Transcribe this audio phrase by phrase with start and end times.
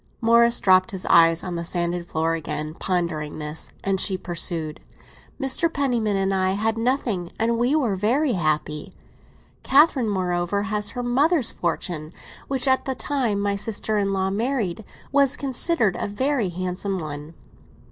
[0.19, 4.79] Morris dropped his eyes on the sanded floor again, pondering this; and she pursued.
[5.39, 5.71] "Mr.
[5.71, 8.95] Penniman and I had nothing, and we were very happy.
[9.61, 12.13] Catherine, moreover, has her mother's fortune,
[12.47, 17.35] which, at the time my sister in law married, was considered a very handsome one."